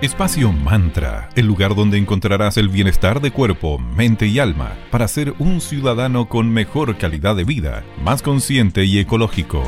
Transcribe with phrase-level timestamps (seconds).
[0.00, 5.34] Espacio Mantra, el lugar donde encontrarás el bienestar de cuerpo, mente y alma para ser
[5.40, 9.60] un ciudadano con mejor calidad de vida, más consciente y ecológico.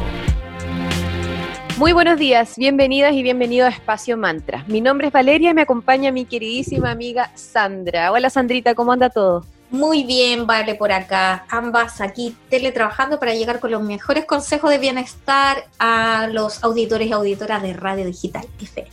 [1.79, 4.65] Muy buenos días, bienvenidas y bienvenidos a Espacio Mantra.
[4.69, 8.13] Mi nombre es Valeria y me acompaña mi queridísima amiga Sandra.
[8.13, 9.45] Hola Sandrita, ¿cómo anda todo?
[9.71, 11.45] Muy bien, vale, por acá.
[11.49, 17.13] Ambas aquí teletrabajando para llegar con los mejores consejos de bienestar a los auditores y
[17.13, 18.91] auditoras de Radio Digital FM.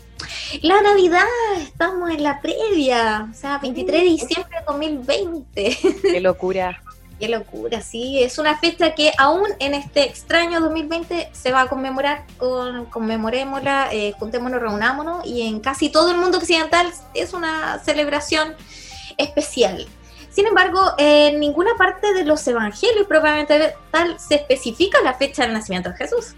[0.61, 1.25] La Navidad,
[1.59, 5.77] estamos en la previa, o sea, 23 de diciembre de 2020.
[6.01, 6.81] Qué locura.
[7.19, 11.67] Qué locura, sí, es una fecha que aún en este extraño 2020 se va a
[11.67, 17.79] conmemorar, con, conmemorémosla, eh, juntémonos, reunámonos y en casi todo el mundo occidental es una
[17.79, 18.53] celebración
[19.17, 19.87] especial.
[20.37, 25.53] Sin embargo, en ninguna parte de los evangelios probablemente tal se especifica la fecha del
[25.53, 26.35] nacimiento de Jesús.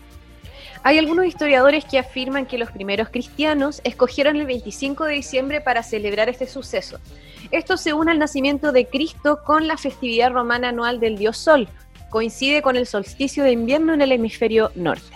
[0.83, 5.83] Hay algunos historiadores que afirman que los primeros cristianos escogieron el 25 de diciembre para
[5.83, 6.97] celebrar este suceso.
[7.51, 11.67] Esto se une al nacimiento de Cristo con la festividad romana anual del dios Sol.
[12.09, 15.11] Coincide con el solsticio de invierno en el hemisferio norte.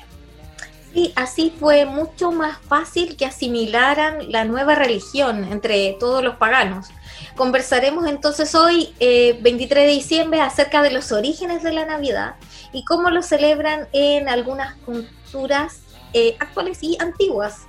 [0.94, 6.90] Sí, así fue mucho más fácil que asimilaran la nueva religión entre todos los paganos.
[7.36, 12.36] Conversaremos entonces hoy, 23 eh, de diciembre, acerca de los orígenes de la Navidad
[12.74, 15.82] y cómo lo celebran en algunas culturas
[16.14, 17.62] eh, actuales y antiguas.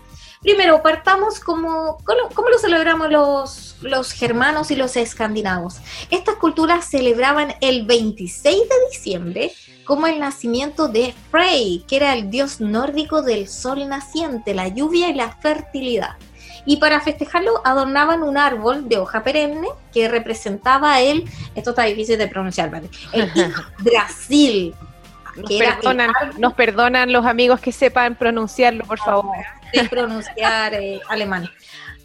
[0.42, 1.96] Primero, partamos como,
[2.34, 5.76] ¿cómo, lo celebramos los, los germanos y los escandinavos?
[6.10, 9.52] Estas culturas celebraban el 26 de diciembre
[9.86, 15.08] como el nacimiento de Frey, que era el dios nórdico del sol naciente, la lluvia
[15.08, 16.16] y la fertilidad.
[16.66, 22.18] Y para festejarlo adornaban un árbol de hoja perenne que representaba el, esto está difícil
[22.18, 22.88] de pronunciar, ¿vale?
[23.12, 23.30] El
[23.78, 24.74] Brasil,
[26.38, 29.36] nos, perdonan, los amigos que sepan pronunciarlo, por favor.
[29.72, 31.50] De pronunciar eh, alemán.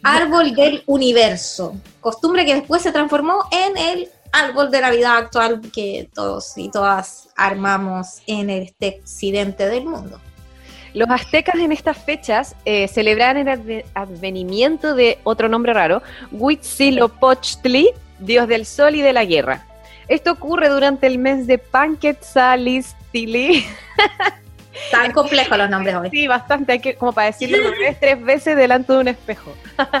[0.02, 1.76] Árbol del universo.
[2.00, 6.70] Costumbre que después se transformó en el árbol de la vida actual que todos y
[6.70, 10.20] todas armamos en este occidente del mundo.
[10.94, 16.02] Los aztecas en estas fechas eh, celebraban el advenimiento de otro nombre raro,
[16.32, 19.66] Huitzilopochtli, dios del sol y de la guerra.
[20.08, 21.62] Esto ocurre durante el mes de
[23.12, 23.64] Tilly.
[24.90, 26.10] Tan complejos los nombres hoy.
[26.10, 27.58] Sí, bastante, hay que, como para decirlo
[28.00, 29.52] tres veces delante de un espejo.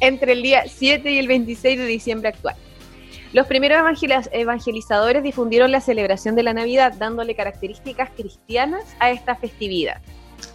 [0.00, 2.56] Entre el día 7 y el 26 de diciembre actual.
[3.32, 4.02] Los primeros
[4.32, 10.00] evangelizadores difundieron la celebración de la Navidad, dándole características cristianas a esta festividad.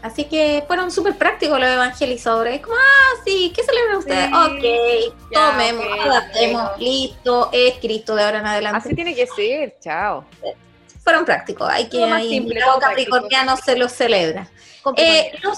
[0.01, 2.61] Así que fueron súper prácticos los evangelizadores.
[2.61, 4.27] Como, ah, sí, ¿qué celebran ustedes?
[4.27, 8.79] ok, tomemos, adaptemos, listo, es Cristo de ahora en adelante.
[8.79, 10.25] Así tiene que ser, chao.
[11.03, 12.45] Fueron prácticos, hay que, ahí,
[12.79, 14.49] capricorniano se los celebra.
[14.97, 15.57] Eh, los,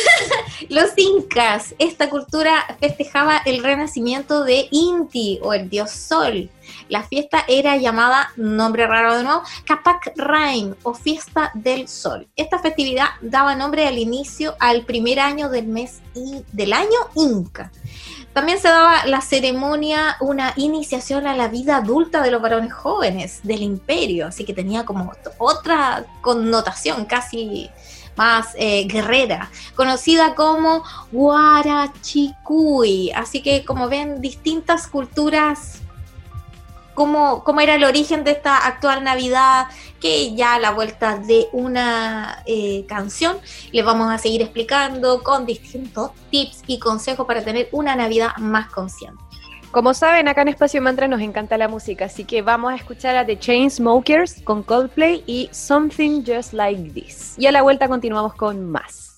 [0.68, 6.50] los incas, esta cultura festejaba el renacimiento de Inti o el dios sol
[6.88, 12.28] la fiesta era llamada, nombre raro de nuevo, Capac Rain o Fiesta del Sol.
[12.36, 17.70] Esta festividad daba nombre al inicio al primer año del mes y del año Inca.
[18.32, 23.40] También se daba la ceremonia, una iniciación a la vida adulta de los varones jóvenes
[23.42, 27.70] del imperio, así que tenía como otra connotación casi
[28.18, 33.10] más eh, guerrera, conocida como Guarachicuy.
[33.12, 35.80] Así que como ven, distintas culturas
[36.94, 39.68] cómo, era el origen de esta actual Navidad,
[40.00, 43.38] que ya a la vuelta de una eh, canción
[43.70, 48.68] les vamos a seguir explicando con distintos tips y consejos para tener una Navidad más
[48.70, 49.27] consciente.
[49.70, 53.16] Como saben, acá en Espacio Mantra nos encanta la música, así que vamos a escuchar
[53.16, 57.34] a The Chainsmokers con Coldplay y Something Just Like This.
[57.36, 59.17] Y a la vuelta continuamos con más.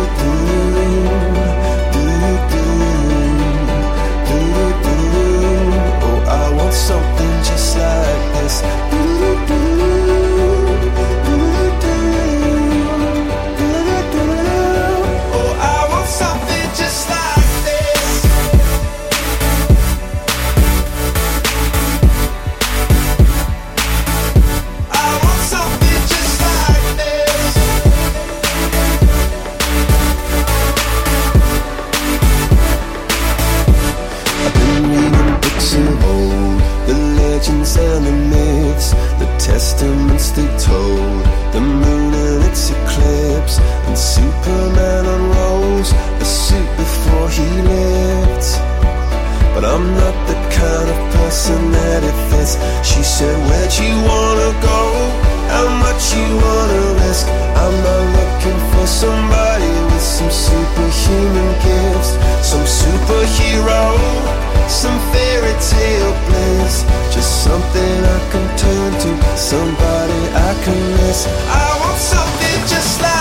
[69.51, 71.27] somebody I can miss.
[71.27, 73.20] I want something just like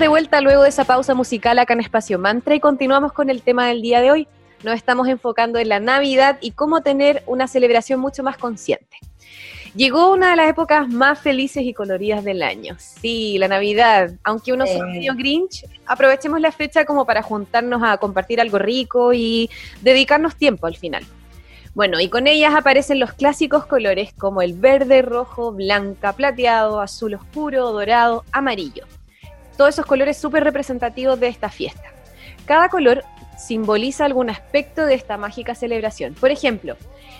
[0.00, 3.28] estamos de vuelta luego de esa pausa musical acá en Espacio Mantra y continuamos con
[3.28, 4.28] el tema del día de hoy.
[4.64, 8.96] Nos estamos enfocando en la Navidad y cómo tener una celebración mucho más consciente.
[9.74, 12.76] Llegó una de las épocas más felices y coloridas del año.
[12.78, 14.12] Sí, la Navidad.
[14.24, 14.90] Aunque uno sea Sí.
[14.90, 19.50] medio Grinch, aprovechemos la fecha como para juntarnos a compartir algo rico y
[19.82, 21.04] dedicarnos tiempo al final.
[21.74, 27.14] Bueno, y con ellas aparecen los clásicos colores como el verde, rojo, blanca, plateado, azul
[27.14, 28.86] oscuro, dorado, amarillo.
[29.60, 31.84] Todos esos colores súper representativos de esta fiesta.
[32.46, 33.04] Cada color
[33.36, 36.14] simboliza algún aspecto de esta mágica celebración.
[36.14, 36.78] Por ejemplo,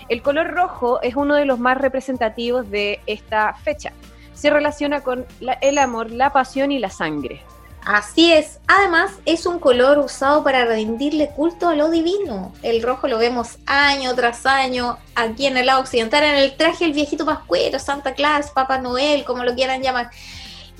[0.09, 3.91] el color rojo es uno de los más representativos de esta fecha.
[4.33, 5.27] Se relaciona con
[5.61, 7.43] el amor, la pasión y la sangre.
[7.85, 8.59] Así es.
[8.67, 12.53] Además, es un color usado para rendirle culto a lo divino.
[12.63, 16.85] El rojo lo vemos año tras año aquí en el lado occidental, en el traje
[16.85, 20.09] del viejito pascuero, Santa Claus, Papá Noel, como lo quieran llamar.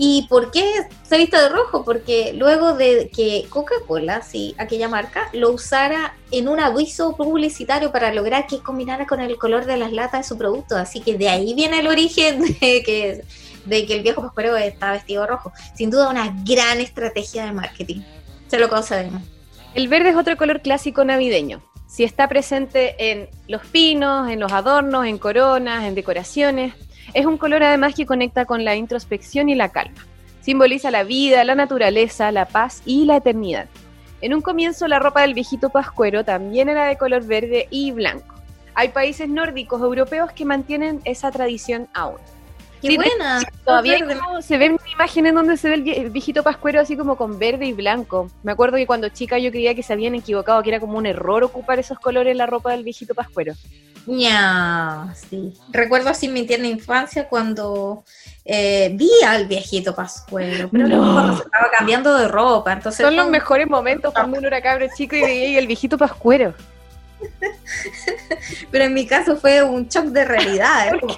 [0.03, 1.85] ¿Y por qué se viste de rojo?
[1.85, 8.11] Porque luego de que Coca-Cola, sí, aquella marca, lo usara en un aviso publicitario para
[8.11, 10.75] lograr que combinara con el color de las latas de su producto.
[10.75, 13.23] Así que de ahí viene el origen de que,
[13.69, 15.53] el viejo pascuero está vestido rojo.
[15.75, 18.01] Sin duda una gran estrategia de marketing.
[18.47, 19.21] Se lo concedemos.
[19.75, 21.61] El verde es otro color clásico navideño.
[21.85, 26.73] Si está presente en los pinos, en los adornos, en coronas, en decoraciones,
[27.13, 30.05] es un color además que conecta con la introspección y la calma.
[30.41, 33.67] Simboliza la vida, la naturaleza, la paz y la eternidad.
[34.21, 38.35] En un comienzo la ropa del viejito pascuero también era de color verde y blanco.
[38.73, 42.17] Hay países nórdicos europeos que mantienen esa tradición aún.
[42.81, 43.41] ¡Qué Sí, buena!
[43.63, 47.67] Todavía como- se ven imágenes donde se ve el viejito pascuero así como con verde
[47.67, 48.31] y blanco.
[48.41, 51.05] Me acuerdo que cuando chica yo creía que se habían equivocado, que era como un
[51.05, 53.53] error ocupar esos colores en la ropa del viejito pascuero.
[54.07, 55.53] Ya, sí.
[55.69, 58.03] Recuerdo así mi tierna infancia cuando
[58.45, 61.13] eh, vi al viejito Pascuero, pero No.
[61.13, 62.73] cuando se estaba cambiando de ropa.
[62.73, 65.97] Entonces Son los un- mejores momentos cuando uno era cabro chico y veía el viejito
[65.97, 66.53] pascuero.
[68.71, 70.91] Pero en mi caso fue un shock de realidad.
[70.99, 71.15] como,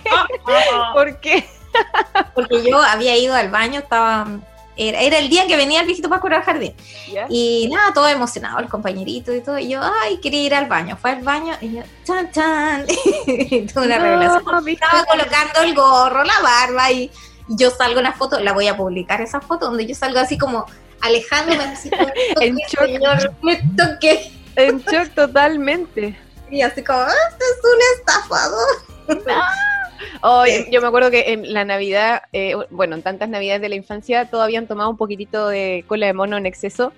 [0.93, 1.45] ¿Por qué?
[2.35, 4.27] porque yo había ido al baño, estaba.
[4.75, 6.73] Era, era el día en que venía el viejito Pascuero al jardín.
[7.29, 9.59] Y nada, todo emocionado, el compañerito y todo.
[9.59, 10.97] Y yo, ay, quería ir al baño.
[10.97, 12.85] Fue al baño y yo, chan, chan.
[13.27, 14.67] Y tuve una No, revelación.
[14.69, 17.11] estaba colocando el gorro, la barba y
[17.49, 20.37] yo salgo en la foto, la voy a publicar esa foto donde yo salgo así
[20.37, 20.65] como
[21.01, 22.07] alejándome así como,
[22.41, 22.85] En shock.
[22.85, 24.31] señor, me toqué.
[24.55, 26.17] En shock totalmente.
[26.49, 29.63] Y así como, "Ah, este es un estafador.
[30.21, 33.75] Oh, yo me acuerdo que en la Navidad, eh, bueno, en tantas Navidades de la
[33.75, 36.93] infancia, todos habían tomado un poquitito de cola de mono en exceso.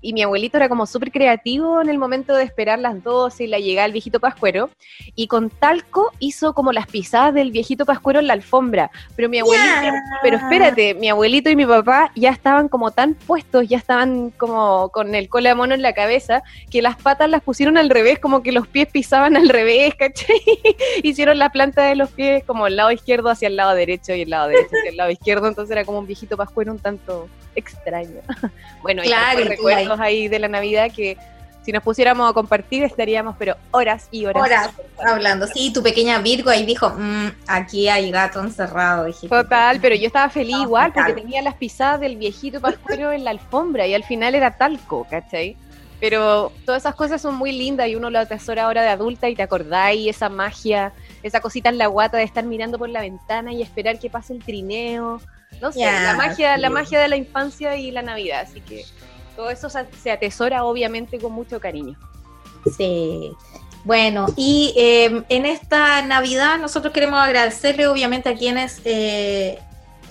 [0.00, 3.46] Y mi abuelito era como súper creativo en el momento de esperar las 12 y
[3.46, 4.70] la llegada del viejito pascuero.
[5.14, 8.90] Y con talco hizo como las pisadas del viejito pascuero en la alfombra.
[9.16, 9.68] Pero mi abuelito,
[10.22, 14.88] pero espérate, mi abuelito y mi papá ya estaban como tan puestos, ya estaban como
[14.90, 18.18] con el cola de mono en la cabeza, que las patas las pusieron al revés,
[18.18, 20.40] como que los pies pisaban al revés, ¿cachai?
[21.02, 24.22] Hicieron la planta de los pies como el lado izquierdo hacia el lado derecho y
[24.22, 27.28] el lado derecho hacia el lado izquierdo, entonces era como un viejito pascuero un tanto
[27.54, 28.20] extraño.
[28.82, 29.56] bueno, Claro, y
[29.90, 31.16] recuerdos ahí de la Navidad que
[31.62, 34.42] si nos pusiéramos a compartir estaríamos pero horas y horas.
[34.42, 34.70] Horas
[35.04, 35.46] hablando.
[35.46, 39.04] Sí, tu pequeña Virgo ahí dijo, "Mm, aquí hay gato encerrado.
[39.04, 42.60] Dije, Total, pero yo estaba feliz No, igual porque tenía las pisadas del viejito
[42.98, 45.56] pascuero en la alfombra y al final era talco, ¿cachai?
[46.00, 49.34] Pero todas esas cosas son muy lindas y uno lo atesora ahora de adulta y
[49.34, 53.52] te acordáis esa magia, esa cosita en la guata de estar mirando por la ventana
[53.52, 55.20] y esperar que pase el trineo.
[55.60, 58.86] No sé, la magia, la magia de la infancia y la Navidad, así que
[59.40, 61.98] todo eso se atesora obviamente con mucho cariño.
[62.76, 63.32] Sí.
[63.84, 69.58] Bueno, y eh, en esta Navidad nosotros queremos agradecerle obviamente a quienes, eh,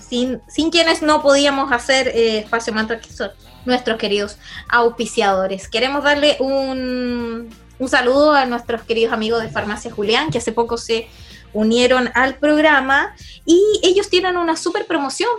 [0.00, 3.30] sin, sin quienes no podíamos hacer eh, Espacio Mantra, que son
[3.64, 4.36] nuestros queridos
[4.68, 5.68] auspiciadores.
[5.68, 10.76] Queremos darle un, un saludo a nuestros queridos amigos de Farmacia Julián, que hace poco
[10.76, 11.08] se
[11.52, 15.30] unieron al programa y ellos tienen una super promoción.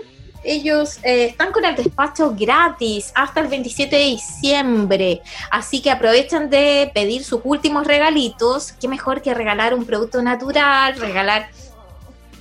[0.44, 5.22] Ellos eh, están con el despacho gratis hasta el 27 de diciembre.
[5.52, 8.72] Así que aprovechan de pedir sus últimos regalitos.
[8.74, 11.50] Qué mejor que regalar un producto natural, regalar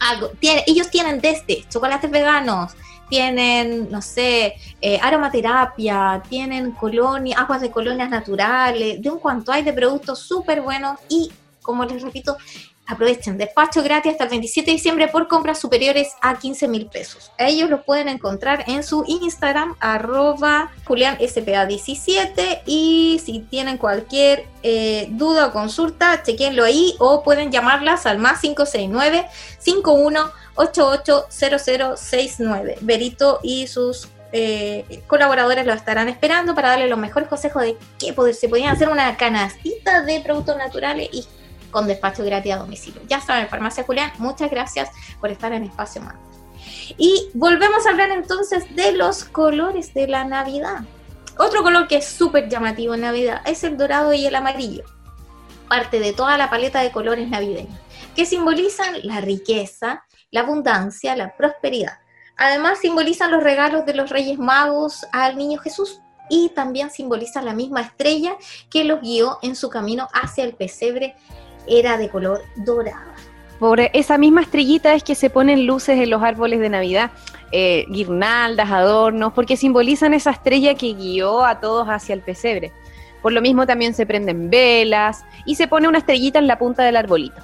[0.00, 0.28] algo.
[0.40, 2.72] Tiene- ellos tienen desde chocolates veganos,
[3.10, 9.62] tienen, no sé, eh, aromaterapia, tienen colonia, aguas de colonias naturales, de un cuanto hay
[9.62, 11.30] de productos súper buenos y,
[11.60, 12.36] como les repito,
[12.90, 17.32] aprovechen despacho gratis hasta el 27 de diciembre por compras superiores a 15 mil pesos.
[17.38, 25.46] Ellos los pueden encontrar en su Instagram, arroba julianspa17 y si tienen cualquier eh, duda
[25.46, 29.26] o consulta, chequenlo ahí o pueden llamarlas al más 569
[29.58, 32.78] 51 880069.
[32.80, 38.12] Berito y sus eh, colaboradores lo estarán esperando para darle los mejores consejos de qué
[38.12, 41.26] poder, se podían hacer una canastita de productos naturales y
[41.70, 43.00] con despacho gratis a domicilio.
[43.08, 46.16] Ya saben, Farmacia Julián, muchas gracias por estar en Espacio Más.
[46.98, 50.80] Y volvemos a hablar entonces de los colores de la Navidad.
[51.38, 54.84] Otro color que es súper llamativo en Navidad es el dorado y el amarillo,
[55.68, 57.78] parte de toda la paleta de colores navideños,
[58.14, 61.98] que simbolizan la riqueza, la abundancia, la prosperidad.
[62.36, 66.00] Además simbolizan los regalos de los Reyes Magos al Niño Jesús
[66.30, 68.36] y también simbolizan la misma estrella
[68.70, 71.16] que los guió en su camino hacia el pesebre,
[71.70, 73.10] era de color dorado.
[73.58, 77.10] Por esa misma estrellita es que se ponen luces en los árboles de Navidad,
[77.52, 82.72] eh, guirnaldas, adornos, porque simbolizan esa estrella que guió a todos hacia el pesebre.
[83.20, 86.84] Por lo mismo también se prenden velas y se pone una estrellita en la punta
[86.84, 87.42] del arbolito.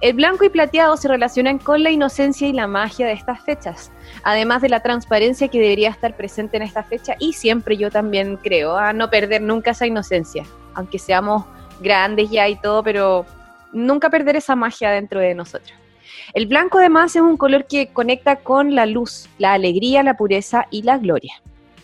[0.00, 3.92] El blanco y plateado se relacionan con la inocencia y la magia de estas fechas,
[4.22, 8.38] además de la transparencia que debería estar presente en esta fecha y siempre yo también
[8.38, 11.44] creo a no perder nunca esa inocencia, aunque seamos
[11.82, 13.26] grandes ya y todo, pero
[13.72, 15.72] nunca perder esa magia dentro de nosotros.
[16.34, 20.66] El blanco además es un color que conecta con la luz, la alegría, la pureza
[20.70, 21.34] y la gloria.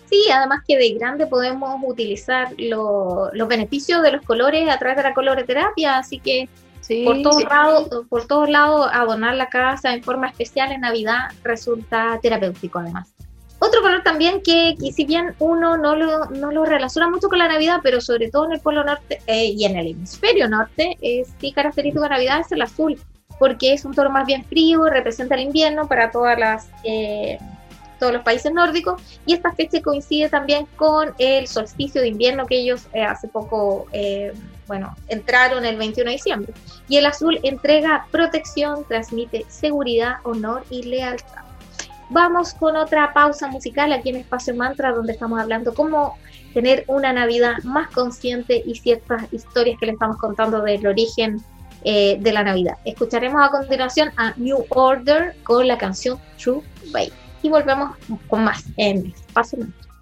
[0.08, 4.96] Sí, además que de grande podemos utilizar lo- los beneficios de los colores a través
[4.96, 6.48] de la coloroterapia, así que
[6.80, 11.30] Sí, por todos lados, por todos lados adornar la casa en forma especial en Navidad
[11.42, 13.12] resulta terapéutico además.
[13.66, 17.38] Otro color también que, que si bien uno no lo, no lo relaciona mucho con
[17.38, 20.96] la Navidad, pero sobre todo en el Polo Norte eh, y en el hemisferio norte,
[21.00, 23.00] es sí característico de Navidad es el azul,
[23.40, 27.38] porque es un tono más bien frío, representa el invierno para todas las, eh,
[27.98, 32.60] todos los países nórdicos, y esta fecha coincide también con el solsticio de invierno que
[32.60, 34.32] ellos eh, hace poco, eh,
[34.68, 36.54] bueno, entraron el 21 de diciembre.
[36.88, 41.45] Y el azul entrega protección, transmite seguridad, honor y lealtad.
[42.08, 46.16] Vamos con otra pausa musical aquí en Espacio Mantra, donde estamos hablando cómo
[46.54, 51.42] tener una Navidad más consciente y ciertas historias que le estamos contando del origen
[51.82, 52.78] eh, de la Navidad.
[52.84, 57.12] Escucharemos a continuación a New Order con la canción True Way.
[57.42, 57.96] Y volvemos
[58.28, 59.95] con más en Espacio Mantra.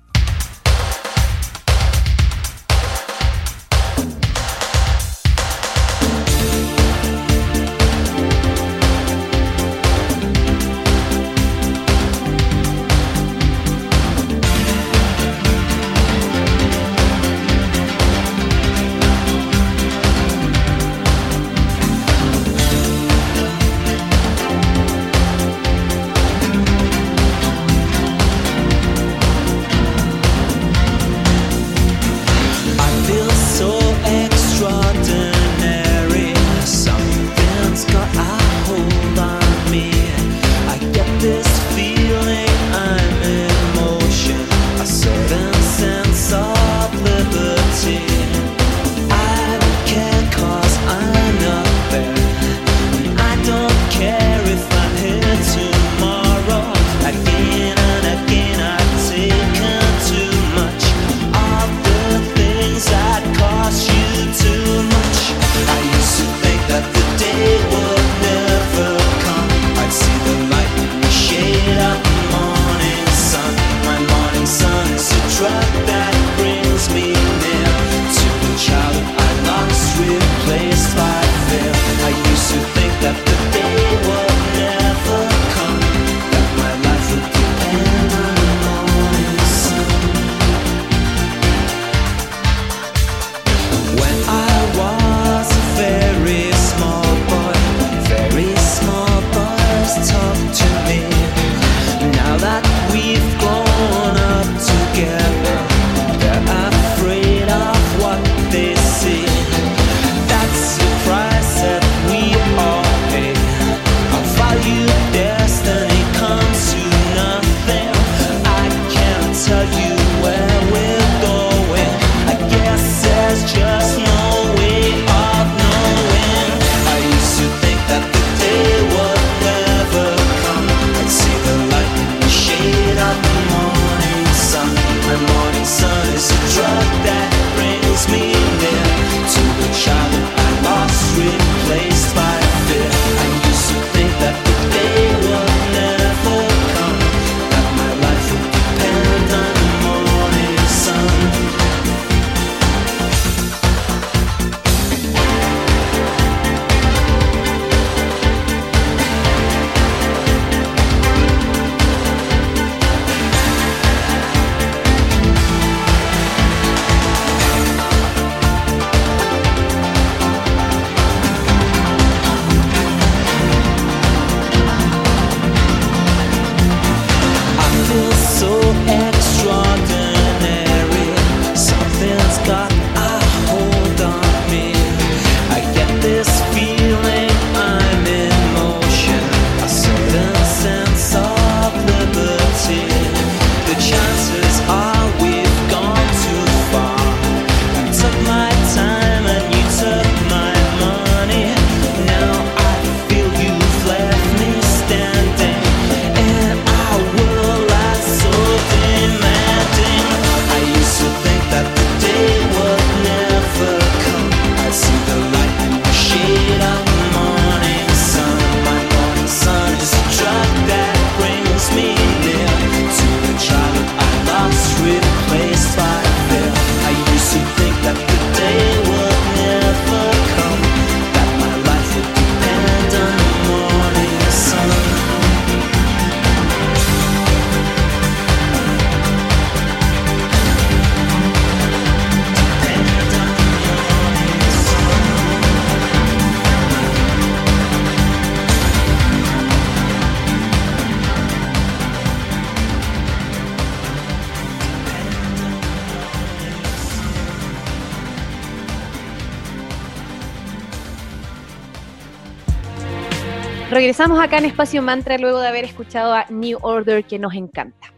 [263.74, 267.92] Regresamos acá en Espacio Mantra luego de haber escuchado a New Order que nos encanta.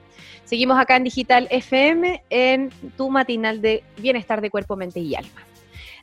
[0.47, 5.45] Seguimos acá en Digital FM en tu matinal de bienestar de cuerpo, mente y alma.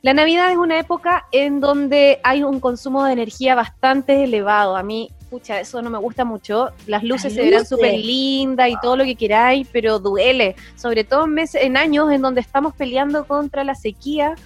[0.00, 4.76] La Navidad es una época en donde hay un consumo de energía bastante elevado.
[4.76, 6.70] A mí, pucha, eso no me gusta mucho.
[6.86, 10.54] Las luces se verán súper lindas y todo lo que queráis, pero duele.
[10.76, 14.36] Sobre todo en, meses, en años en donde estamos peleando contra la sequía.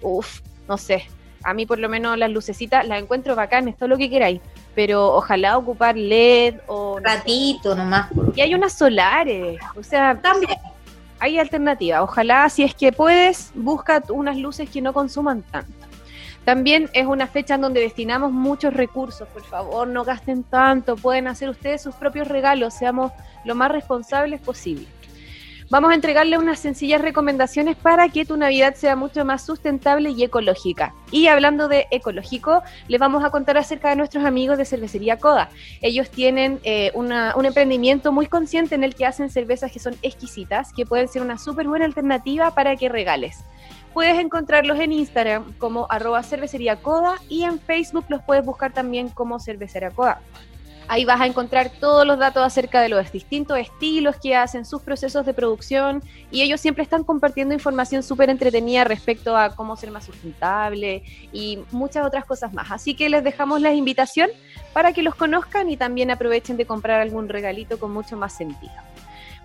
[0.00, 1.04] Uf, no sé.
[1.44, 4.40] A mí por lo menos las lucecitas las encuentro bacanas, todo lo que queráis.
[4.78, 7.00] Pero ojalá ocupar LED o...
[7.02, 8.10] Ratito nomás.
[8.36, 9.58] Y hay unas solares.
[9.74, 10.56] O sea, también
[11.18, 12.00] hay alternativa.
[12.00, 15.72] Ojalá, si es que puedes, busca unas luces que no consuman tanto.
[16.44, 19.26] También es una fecha en donde destinamos muchos recursos.
[19.26, 20.94] Por favor, no gasten tanto.
[20.94, 22.72] Pueden hacer ustedes sus propios regalos.
[22.72, 23.10] Seamos
[23.44, 24.86] lo más responsables posible.
[25.70, 30.24] Vamos a entregarle unas sencillas recomendaciones para que tu Navidad sea mucho más sustentable y
[30.24, 30.94] ecológica.
[31.10, 35.50] Y hablando de ecológico, les vamos a contar acerca de nuestros amigos de Cervecería Coda.
[35.82, 40.72] Ellos tienen eh, un emprendimiento muy consciente en el que hacen cervezas que son exquisitas,
[40.72, 43.44] que pueden ser una súper buena alternativa para que regales.
[43.92, 49.10] Puedes encontrarlos en Instagram como arroba cervecería coda y en Facebook los puedes buscar también
[49.10, 50.22] como cervecería coda.
[50.88, 54.80] Ahí vas a encontrar todos los datos acerca de los distintos estilos que hacen, sus
[54.80, 59.90] procesos de producción y ellos siempre están compartiendo información súper entretenida respecto a cómo ser
[59.90, 62.70] más sustentable y muchas otras cosas más.
[62.70, 64.30] Así que les dejamos la invitación
[64.72, 68.72] para que los conozcan y también aprovechen de comprar algún regalito con mucho más sentido.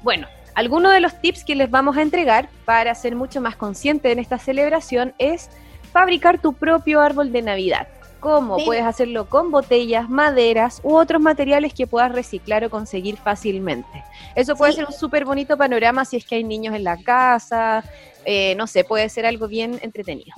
[0.01, 4.11] Bueno, algunos de los tips que les vamos a entregar para ser mucho más consciente
[4.11, 5.49] en esta celebración es
[5.91, 7.87] fabricar tu propio árbol de Navidad.
[8.23, 8.57] ¿Cómo?
[8.63, 14.01] Puedes hacerlo con botellas, maderas u otros materiales que puedas reciclar o conseguir fácilmente.
[14.33, 17.83] Eso puede ser un súper bonito panorama si es que hay niños en la casa,
[18.23, 20.33] eh, no sé, puede ser algo bien entretenido.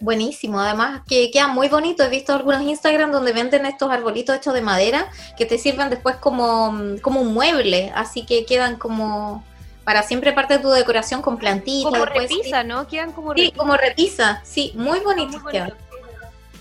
[0.00, 2.02] Buenísimo, además que queda muy bonito.
[2.04, 6.16] He visto algunos Instagram donde venden estos arbolitos hechos de madera que te sirven después
[6.16, 9.44] como, como un mueble, así que quedan como
[9.84, 11.92] para siempre parte de tu decoración con plantitas.
[11.92, 12.88] Como repisa, ¿no?
[12.88, 13.52] Quedan como repisa.
[13.52, 15.74] Sí, como repisa, sí, muy bonitos quedan.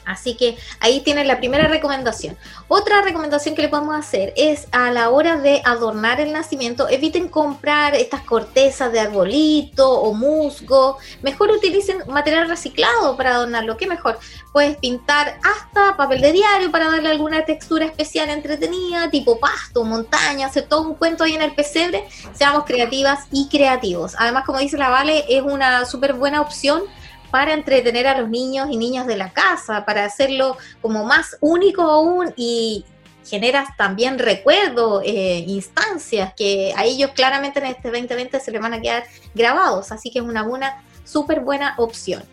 [0.06, 2.38] Así que ahí tienen la primera recomendación.
[2.68, 7.28] Otra recomendación que le podemos hacer es a la hora de adornar el nacimiento, eviten
[7.28, 10.98] comprar estas cortezas de arbolito o musgo.
[11.22, 13.78] Mejor utilicen material reciclado para adornarlo.
[13.78, 14.20] ¿Qué mejor?
[14.52, 20.48] Puedes pintar hasta papel de diario para darle alguna textura especial entretenida, tipo pasto, montaña,
[20.48, 22.08] hacer todo un cuento ahí en el pesebre.
[22.34, 24.16] Seamos creativas y creativos.
[24.18, 26.84] Además, como dice la Vale, es una súper buena opción
[27.36, 31.82] para entretener a los niños y niñas de la casa, para hacerlo como más único
[31.82, 32.86] aún y
[33.26, 38.74] generas también recuerdos, eh, instancias que a ellos claramente en este 2020 se les van
[38.74, 42.24] a quedar grabados, así que es una buena, súper buena opción.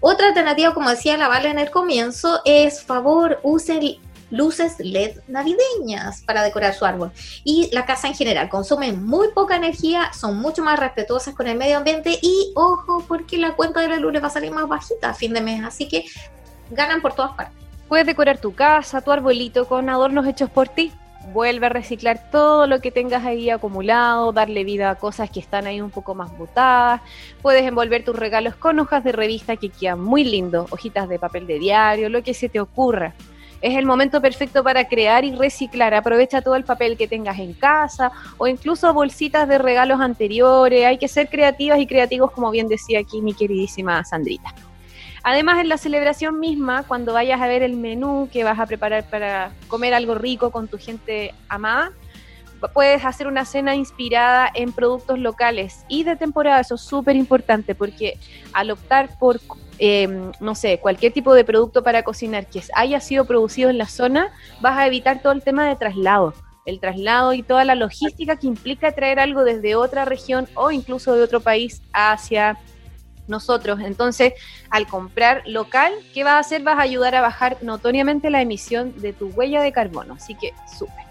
[0.00, 3.98] Otra alternativa, como decía la Vale en el comienzo, es favor, use
[4.30, 7.12] luces LED navideñas para decorar su árbol.
[7.44, 11.56] Y la casa en general consumen muy poca energía, son mucho más respetuosas con el
[11.56, 15.10] medio ambiente y ojo porque la cuenta de la luz va a salir más bajita
[15.10, 16.04] a fin de mes, así que
[16.70, 17.56] ganan por todas partes.
[17.88, 20.92] Puedes decorar tu casa, tu arbolito con adornos hechos por ti.
[21.32, 25.66] Vuelve a reciclar todo lo que tengas ahí acumulado, darle vida a cosas que están
[25.66, 27.00] ahí un poco más botadas.
[27.42, 31.46] Puedes envolver tus regalos con hojas de revista que quedan muy lindos, hojitas de papel
[31.46, 33.14] de diario, lo que se te ocurra
[33.66, 35.92] es el momento perfecto para crear y reciclar.
[35.92, 40.86] Aprovecha todo el papel que tengas en casa o incluso bolsitas de regalos anteriores.
[40.86, 44.54] Hay que ser creativas y creativos, como bien decía aquí mi queridísima Sandrita.
[45.24, 49.02] Además, en la celebración misma, cuando vayas a ver el menú que vas a preparar
[49.10, 51.90] para comer algo rico con tu gente amada,
[52.72, 56.60] puedes hacer una cena inspirada en productos locales y de temporada.
[56.60, 58.18] Eso es súper importante porque
[58.52, 59.40] al optar por
[59.78, 63.86] Em, no sé, cualquier tipo de producto para cocinar que haya sido producido en la
[63.86, 66.34] zona, vas a evitar todo el tema de traslado.
[66.64, 71.14] El traslado y toda la logística que implica traer algo desde otra región o incluso
[71.14, 72.58] de otro país hacia
[73.28, 73.80] nosotros.
[73.80, 74.32] Entonces,
[74.70, 76.62] al comprar local, ¿qué vas a hacer?
[76.62, 80.14] Vas a ayudar a bajar notoriamente la emisión de tu huella de carbono.
[80.14, 81.05] Así que, súper.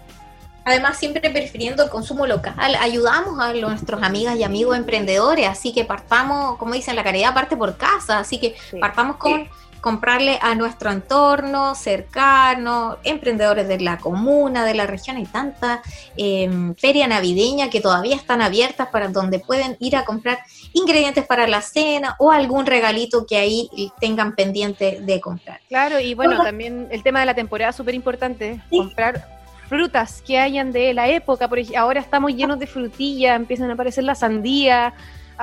[0.66, 5.84] Además, siempre prefiriendo el consumo local, ayudamos a nuestros amigas y amigos emprendedores, así que
[5.84, 9.48] partamos, como dicen, la caridad parte por casa, así que partamos con
[9.80, 15.82] comprarle a nuestro entorno cercano, emprendedores de la comuna, de la región, hay tanta
[16.16, 20.40] eh, feria navideña que todavía están abiertas para donde pueden ir a comprar
[20.72, 25.60] ingredientes para la cena o algún regalito que ahí tengan pendiente de comprar.
[25.68, 29.35] Claro, y bueno, también el tema de la temporada súper importante, comprar
[29.68, 34.04] frutas que hayan de la época, por ahora estamos llenos de frutilla, empiezan a aparecer
[34.04, 34.94] la sandía,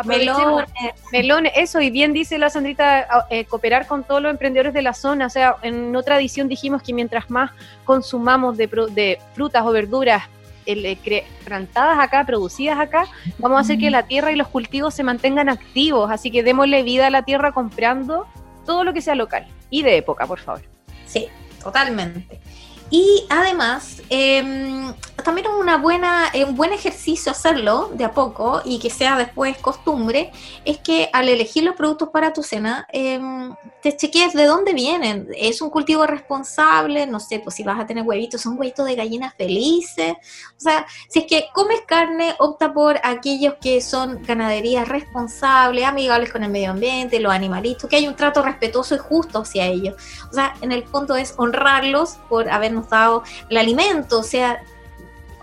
[0.05, 0.69] Melones.
[1.11, 4.93] Melones, eso, y bien dice la Sandrita, eh, cooperar con todos los emprendedores de la
[4.93, 5.27] zona.
[5.27, 7.51] O sea, en otra edición dijimos que mientras más
[7.85, 10.23] consumamos de, de frutas o verduras
[10.65, 13.05] eh, plantadas acá, producidas acá,
[13.37, 16.09] vamos a hacer que la tierra y los cultivos se mantengan activos.
[16.09, 18.25] Así que démosle vida a la tierra comprando
[18.65, 20.61] todo lo que sea local y de época, por favor.
[21.05, 21.27] Sí,
[21.61, 22.39] totalmente.
[22.89, 24.93] Y además, em,
[25.23, 29.57] también es una buena, un buen ejercicio hacerlo de a poco y que sea después
[29.57, 30.31] costumbre,
[30.65, 35.27] es que al elegir los productos para tu cena, em, te chequees de dónde vienen.
[35.35, 37.07] ¿Es un cultivo responsable?
[37.07, 40.13] No sé, pues si vas a tener huevitos, son huevitos de gallinas felices.
[40.57, 46.31] O sea, si es que comes carne, opta por aquellos que son ganaderías responsables, amigables
[46.31, 49.95] con el medio ambiente, los animalitos, que hay un trato respetuoso y justo hacia ellos.
[50.29, 54.61] O sea, en el fondo es honrarlos por habernos dado el alimento, o sea,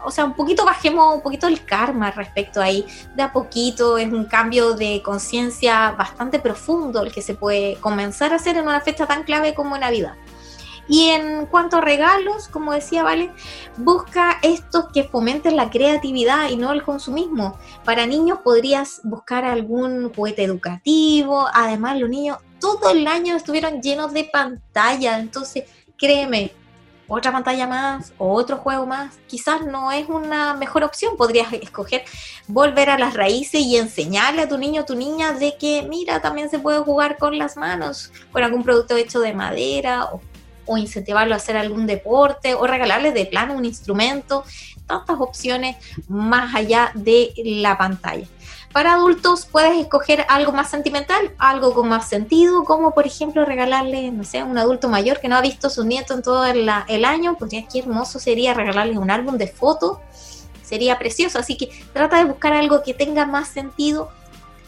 [0.05, 2.87] o sea, un poquito bajemos un poquito el karma respecto ahí.
[3.15, 8.33] De a poquito es un cambio de conciencia bastante profundo el que se puede comenzar
[8.33, 10.15] a hacer en una fecha tan clave como Navidad.
[10.89, 13.31] Y en cuanto a regalos, como decía Vale,
[13.77, 17.57] busca estos que fomenten la creatividad y no el consumismo.
[17.85, 21.47] Para niños podrías buscar algún juguete educativo.
[21.55, 25.21] Además, los niños todo el año estuvieron llenos de pantalla.
[25.21, 25.65] Entonces,
[25.97, 26.53] créeme,
[27.11, 31.17] otra pantalla más o otro juego más, quizás no es una mejor opción.
[31.17, 32.05] Podrías escoger
[32.47, 36.23] volver a las raíces y enseñarle a tu niño o tu niña de que, mira,
[36.23, 40.21] también se puede jugar con las manos, con algún producto hecho de madera o,
[40.77, 44.45] incentivarlo a hacer algún deporte o regalarle de plano un instrumento.
[44.87, 48.27] Tantas opciones más allá de la pantalla.
[48.73, 54.13] Para adultos puedes escoger algo más sentimental, algo con más sentido, como por ejemplo regalarle,
[54.13, 56.47] no sé, a un adulto mayor que no ha visto a su nieto en todo
[56.47, 56.69] el,
[57.05, 59.99] año, pues ya qué hermoso sería regalarle un álbum de fotos,
[60.63, 61.41] sería precioso.
[61.41, 64.09] Así que trata de buscar algo que tenga más sentido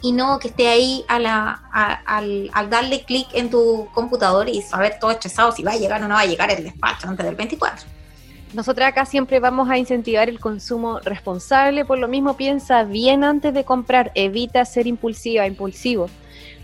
[0.00, 1.62] y no que esté ahí a la,
[2.04, 6.02] al, al, darle clic en tu computador y saber todo estresado si va a llegar
[6.02, 8.01] o no va a llegar el despacho antes del 24.
[8.54, 13.54] Nosotros acá siempre vamos a incentivar el consumo responsable, por lo mismo piensa bien antes
[13.54, 16.10] de comprar, evita ser impulsiva, impulsivo.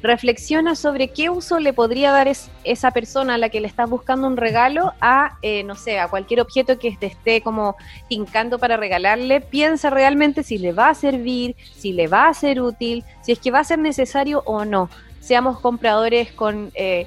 [0.03, 4.27] Reflexiona sobre qué uso le podría dar esa persona a la que le estás buscando
[4.27, 7.75] un regalo a, eh, no sé, a cualquier objeto que te esté como
[8.07, 9.41] tincando para regalarle.
[9.41, 13.39] Piensa realmente si le va a servir, si le va a ser útil, si es
[13.39, 14.91] que va a ser necesario o no.
[15.21, 17.07] Seamos compradores con eh,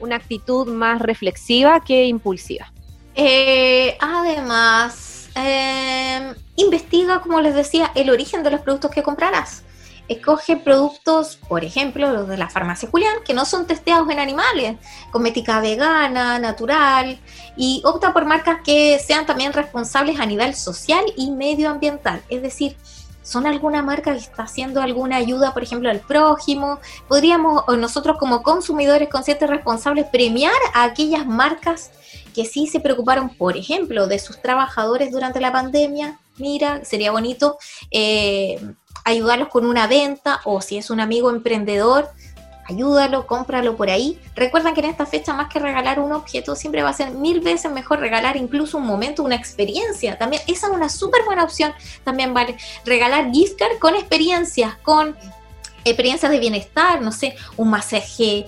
[0.00, 2.72] una actitud más reflexiva que impulsiva.
[3.20, 9.64] Eh, además, em, investiga, como les decía, el origen de los productos que comprarás.
[10.06, 14.76] Escoge productos, por ejemplo, los de la farmacia Julián, que no son testeados en animales,
[15.10, 17.18] cosmética vegana, natural,
[17.56, 22.22] y opta por marcas que sean también responsables a nivel social y medioambiental.
[22.28, 22.76] Es decir,
[23.28, 26.80] son alguna marca que está haciendo alguna ayuda, por ejemplo, al prójimo.
[27.08, 31.90] Podríamos nosotros como consumidores conscientes responsables premiar a aquellas marcas
[32.34, 36.18] que sí se preocuparon, por ejemplo, de sus trabajadores durante la pandemia.
[36.38, 37.58] Mira, sería bonito
[37.90, 38.58] eh,
[39.04, 42.08] ayudarlos con una venta o si es un amigo emprendedor,
[42.68, 44.20] ayúdalo, cómpralo por ahí.
[44.34, 47.40] Recuerden que en esta fecha más que regalar un objeto, siempre va a ser mil
[47.40, 50.18] veces mejor regalar incluso un momento, una experiencia.
[50.18, 51.72] También esa es una súper buena opción.
[52.04, 55.16] También vale regalar gift card con experiencias, con
[55.84, 58.46] experiencias de bienestar, no sé, un masaje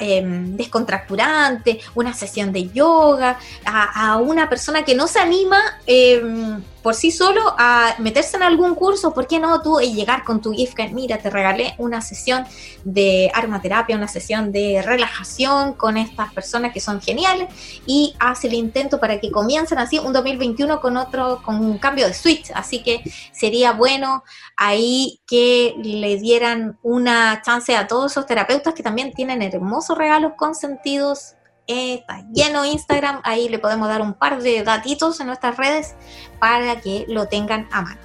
[0.00, 6.94] em, descontracturante, una sesión de yoga, a, una persona que no se anima em, por
[6.94, 10.74] sí solo a meterse en algún curso, ¿por qué no tú llegar con tu gift
[10.74, 10.90] card?
[10.90, 12.44] Mira, te regalé una sesión
[12.84, 17.48] de armaterapia, una sesión de relajación con estas personas que son geniales
[17.86, 22.06] y haz el intento para que comiencen así un 2021 con otro, con un cambio
[22.06, 22.50] de switch.
[22.54, 24.24] Así que sería bueno
[24.56, 30.32] ahí que le dieran una chance a todos esos terapeutas que también tienen hermosos regalos
[30.36, 31.34] consentidos
[31.66, 35.94] está lleno Instagram, ahí le podemos dar un par de datitos en nuestras redes
[36.38, 38.00] para que lo tengan a mano.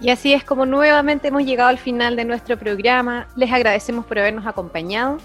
[0.00, 3.26] Y así es como nuevamente hemos llegado al final de nuestro programa.
[3.34, 5.18] Les agradecemos por habernos acompañado.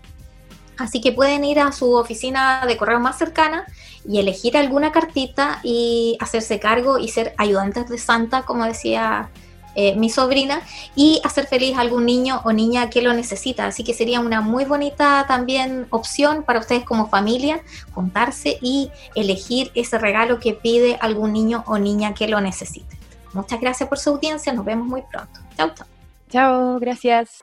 [0.78, 3.66] Así que pueden ir a su oficina de correo más cercana
[4.08, 9.30] y elegir alguna cartita y hacerse cargo y ser ayudantes de Santa, como decía
[9.74, 10.60] eh, mi sobrina,
[10.94, 13.66] y hacer feliz a algún niño o niña que lo necesita.
[13.66, 17.62] Así que sería una muy bonita también opción para ustedes como familia,
[17.94, 22.98] juntarse y elegir ese regalo que pide algún niño o niña que lo necesite.
[23.32, 25.40] Muchas gracias por su audiencia, nos vemos muy pronto.
[25.56, 25.86] Chao, chao.
[26.28, 27.42] Chao, gracias.